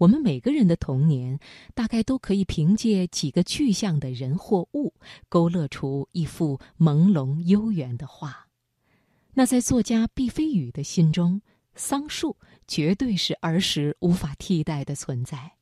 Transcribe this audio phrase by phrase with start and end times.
[0.00, 1.38] 我们每个人的童年，
[1.74, 4.94] 大概都可以凭借几个具象的人或物，
[5.28, 8.48] 勾勒出一幅朦胧悠远的画。
[9.34, 11.42] 那在作家毕飞宇的心中，
[11.74, 15.52] 桑树绝对是儿时无法替代的存在。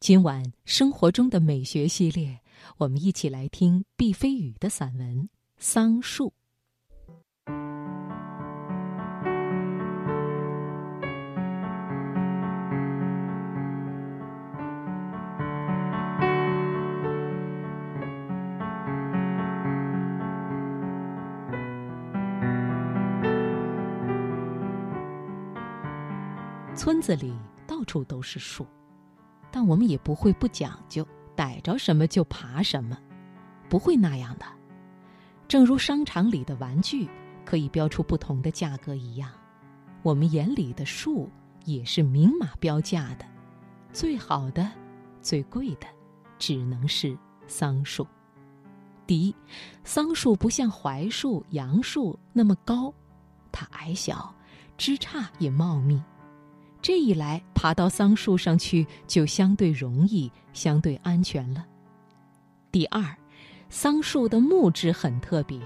[0.00, 2.40] 今晚生活中的美学系列，
[2.78, 5.24] 我们一起来听毕飞宇的散文
[5.58, 6.28] 《桑树》。
[26.82, 27.32] 村子里
[27.64, 28.66] 到处都是树，
[29.52, 32.98] 但我们也不会不讲究，逮着什么就爬什么，
[33.68, 34.44] 不会那样的。
[35.46, 37.08] 正如商场里的玩具
[37.44, 39.30] 可以标出不同的价格一样，
[40.02, 41.30] 我们眼里的树
[41.66, 43.24] 也是明码标价的，
[43.92, 44.68] 最好的、
[45.20, 45.86] 最贵的，
[46.36, 47.16] 只能是
[47.46, 48.04] 桑树。
[49.06, 49.32] 第一，
[49.84, 52.92] 桑树不像槐树、杨树那么高，
[53.52, 54.34] 它矮小，
[54.76, 56.02] 枝杈也茂密。
[56.82, 61.64] 这一来，爬到桑树上去就相对容易、相对安全了。
[62.72, 63.16] 第二，
[63.68, 65.60] 桑树的木质很特别，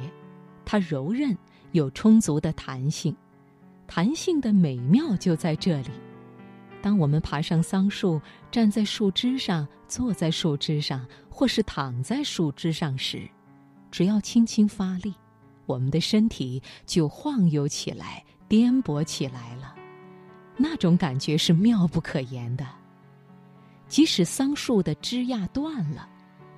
[0.67, 1.35] 它柔韧，
[1.73, 3.17] 有充足的弹性。
[3.87, 5.91] 弹性的美妙就在这里。
[6.83, 13.27] 当我们爬上桑树，站在树枝上，坐在树枝上，或是躺在树枝上时，
[13.91, 15.15] 只要轻轻发力，
[15.65, 19.75] 我们的身体就晃悠起来，颠簸起来了。
[20.57, 22.67] 那种感觉是妙不可言的。
[23.89, 26.09] 即使桑树的枝桠断了，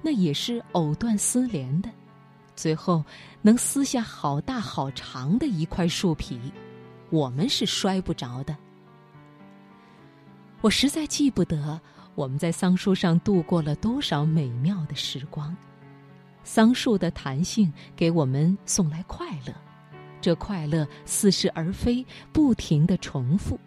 [0.00, 1.90] 那也是藕断丝连的，
[2.56, 3.04] 最后
[3.42, 6.40] 能撕下好大好长的一块树皮，
[7.10, 8.56] 我们是摔不着的。
[10.60, 11.80] 我实在记不得
[12.14, 15.54] 我们在桑树上度过了多少美妙的时光。
[16.42, 19.52] 桑树的弹性给我们送来快乐，
[20.20, 23.60] 这快乐似是而非，不停的重复。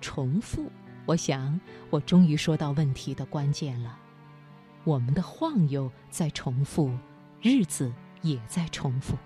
[0.00, 0.70] 重复，
[1.04, 1.58] 我想，
[1.90, 3.98] 我终于说到问题的关键了。
[4.84, 6.90] 我们的晃悠在重复，
[7.42, 7.92] 日子
[8.22, 9.16] 也在重复。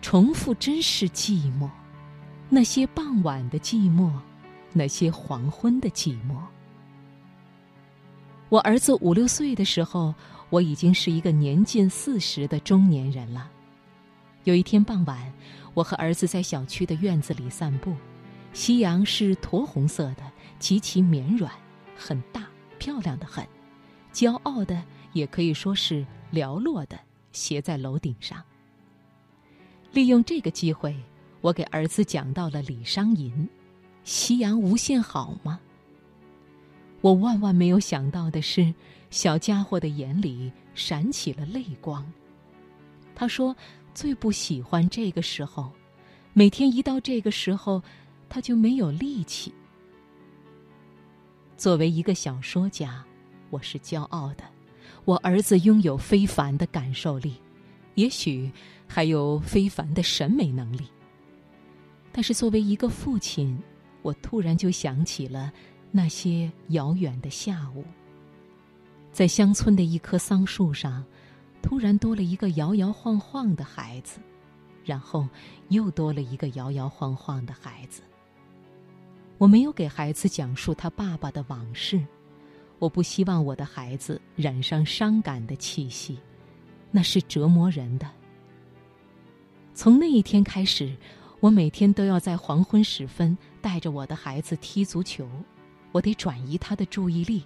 [0.00, 1.68] 重复真是寂寞，
[2.48, 4.10] 那些傍晚的寂寞，
[4.72, 6.36] 那些黄昏的寂寞。
[8.48, 10.14] 我儿子五六岁的时候，
[10.50, 13.50] 我已经是一个年近四十的中年人了。
[14.44, 15.32] 有一天傍晚，
[15.74, 17.92] 我和儿子在小区的院子里散步。
[18.56, 20.22] 夕阳是驼红色的，
[20.58, 21.52] 极其绵软，
[21.94, 22.46] 很大，
[22.78, 23.46] 漂亮的很，
[24.14, 26.98] 骄傲的也可以说是寥落的，
[27.32, 28.42] 斜在楼顶上。
[29.92, 30.96] 利用这个机会，
[31.42, 33.46] 我给儿子讲到了李商隐
[34.04, 35.60] ：“夕阳无限好吗？”
[37.02, 38.72] 我万万没有想到的是，
[39.10, 42.10] 小家伙的眼里闪起了泪光。
[43.14, 43.54] 他说
[43.92, 45.70] ：“最不喜欢这个时候，
[46.32, 47.82] 每天一到这个时候。”
[48.28, 49.52] 他就没有力气。
[51.56, 53.04] 作为一个小说家，
[53.50, 54.44] 我是骄傲的。
[55.04, 57.36] 我儿子拥有非凡的感受力，
[57.94, 58.50] 也许
[58.86, 60.86] 还有非凡的审美能力。
[62.12, 63.56] 但是作为一个父亲，
[64.02, 65.52] 我突然就想起了
[65.90, 67.84] 那些遥远的下午，
[69.12, 71.04] 在乡村的一棵桑树上，
[71.62, 74.18] 突然多了一个摇摇晃晃的孩子，
[74.84, 75.28] 然后
[75.68, 78.02] 又多了一个摇摇晃晃的孩子。
[79.38, 82.02] 我没有给孩子讲述他爸爸的往事，
[82.78, 86.18] 我不希望我的孩子染上伤感的气息，
[86.90, 88.10] 那是折磨人的。
[89.74, 90.96] 从那一天开始，
[91.40, 95.28] 我每天都要在黄昏时分带着我的孩子踢足球，
[95.92, 97.44] 我得转移他的注意力，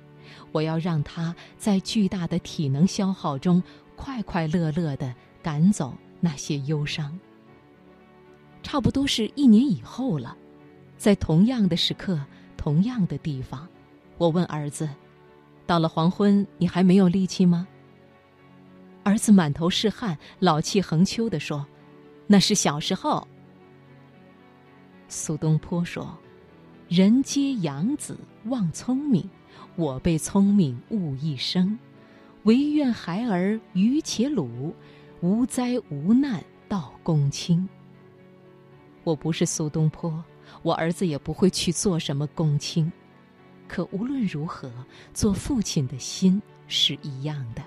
[0.53, 3.61] 我要让他在巨大的体能消耗中
[3.97, 5.13] 快快乐乐的
[5.43, 7.19] 赶走那些忧伤。
[8.63, 10.37] 差不多是一年以后了。
[11.01, 12.21] 在同样的时刻，
[12.59, 13.67] 同样的地方，
[14.19, 14.87] 我问儿子
[15.67, 17.67] ：“到了黄昏，你还没有力气吗？”
[19.03, 21.67] 儿子满头是汗，老气横秋地说
[22.29, 23.27] ：“那是小时候。”
[25.09, 26.15] 苏东坡说
[26.87, 28.15] ：“人皆养子
[28.45, 29.27] 望聪明，
[29.77, 31.79] 我被聪明误一生。
[32.43, 34.75] 唯愿孩儿愚且鲁，
[35.23, 37.67] 无灾无难到公卿。”
[39.03, 40.23] 我不是苏东坡。
[40.63, 42.91] 我儿子也不会去做什么公卿，
[43.69, 44.71] 可无论如何，
[45.13, 47.63] 做父亲的心是一样的。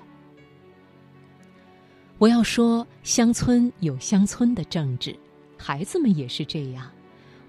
[2.19, 5.17] 我要说，乡村有乡村的政治，
[5.57, 6.89] 孩子们也是这样。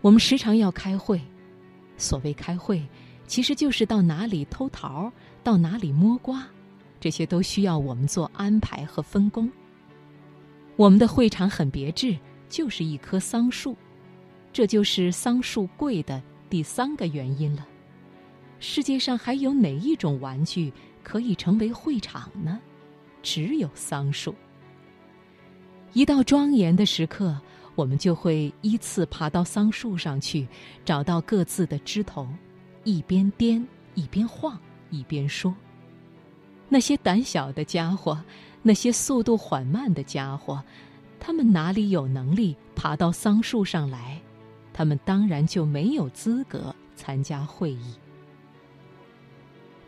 [0.01, 1.21] 我们时常要开会，
[1.97, 2.83] 所谓开会，
[3.27, 6.45] 其实就是到哪里偷桃，到哪里摸瓜，
[6.99, 9.51] 这些都需要我们做安排和分工。
[10.77, 13.77] 我们的会场很别致，就是一棵桑树，
[14.55, 17.67] 这就是桑树贵的第三个原因了。
[18.61, 20.73] 世界上还有哪一种玩具
[21.03, 22.61] 可以成为会场呢？
[23.21, 24.33] 只有桑树。
[25.93, 27.37] 一到庄严的时刻，
[27.75, 30.47] 我们就会依次爬到桑树上去，
[30.85, 32.25] 找到各自的枝头，
[32.85, 34.57] 一边颠一边晃
[34.89, 35.53] 一边说。
[36.69, 38.23] 那些胆小的家伙，
[38.63, 40.63] 那些速度缓慢的家伙，
[41.19, 44.21] 他们哪里有能力爬到桑树上来？
[44.75, 47.95] 他们当然就没有资格参加会议。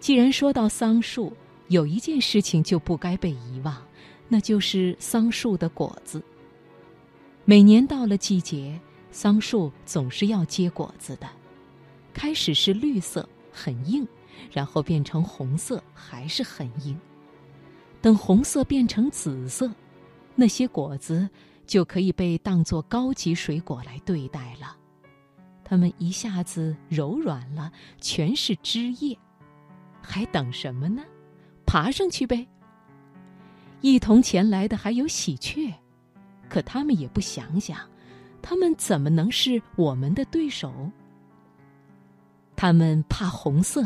[0.01, 1.31] 既然说到桑树，
[1.69, 3.77] 有一件事情就不该被遗忘。
[4.29, 6.21] 那就是桑树的果子。
[7.45, 8.77] 每年到了季节，
[9.13, 11.29] 桑树总是要结果子的。
[12.13, 14.05] 开始是绿色，很硬，
[14.51, 16.99] 然后变成红色，还是很硬。
[18.03, 19.71] 等红色变成紫色，
[20.35, 21.29] 那些果子
[21.67, 24.77] 就可以被当作高级水果来对待了。
[25.65, 29.19] 它们一下子柔软了，全是枝叶，
[30.01, 31.03] 还等什么呢？
[31.67, 32.47] 爬上去呗！
[33.81, 35.75] 一同前来的还有喜鹊，
[36.49, 37.79] 可他们也不想想，
[38.41, 40.73] 他们怎么能是我们的对手？
[42.55, 43.85] 他们怕红色，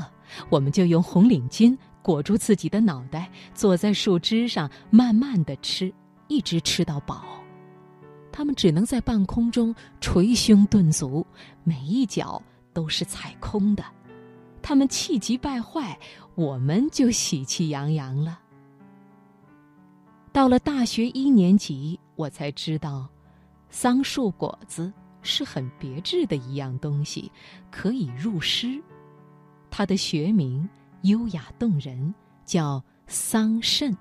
[0.51, 5.91] 我们就用红领巾裹住自己的脑袋，坐在树枝上慢慢的吃，
[6.29, 7.40] 一直吃到饱。
[8.33, 11.27] 他们只能在半空中捶胸顿足，
[11.65, 12.43] 每一脚
[12.73, 13.85] 都是踩空的。
[14.63, 15.99] 他们气急败坏，
[16.35, 18.39] 我们就喜气洋洋了。
[20.33, 23.09] 到了大学一年级，我才知道，
[23.69, 24.93] 桑树果子
[25.23, 27.31] 是很别致的一样东西，
[27.71, 28.81] 可以入诗。
[29.71, 30.69] 它的学名
[31.03, 33.97] 优雅动人，叫桑葚。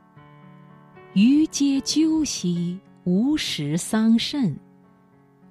[1.13, 4.53] 余皆鸠兮，无食桑葚；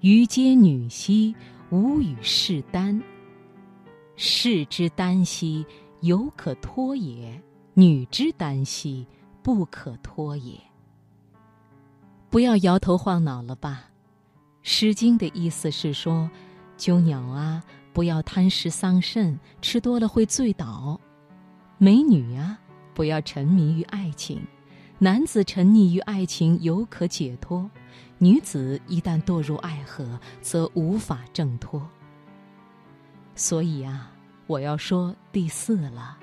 [0.00, 1.34] 于嗟女兮，
[1.70, 3.02] 无与士丹。
[4.16, 5.64] 士之耽兮，
[6.00, 7.40] 犹可脱也；
[7.74, 9.06] 女之耽兮，
[9.42, 10.58] 不可脱也。
[12.30, 13.84] 不要摇头晃脑了吧，
[14.62, 16.28] 《诗经》的意思是说，
[16.76, 21.00] 鸠鸟啊，不要贪食桑葚，吃多了会醉倒；
[21.78, 22.58] 美女啊，
[22.92, 24.42] 不要沉迷于爱情，
[25.00, 27.70] 男子沉溺于爱情犹可解脱，
[28.18, 31.88] 女子一旦堕入爱河，则无法挣脱。
[33.36, 34.10] 所以啊，
[34.48, 36.18] 我要说第四了，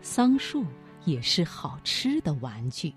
[0.00, 0.64] 桑树
[1.04, 2.94] 也是好吃的玩具。